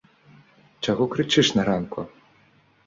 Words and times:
Чаго 0.87 1.03
крычыш 1.13 1.47
на 1.59 1.71
ранку? 1.71 2.09